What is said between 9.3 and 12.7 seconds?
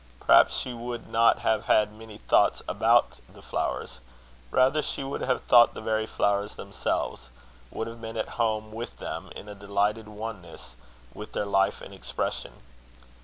in a delighted oneness with their life and expression.